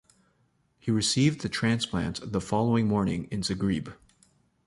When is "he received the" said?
0.79-1.47